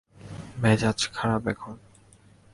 মেজাজ 0.57 0.99
খারাপ 1.13 1.43
এখন। 1.47 1.75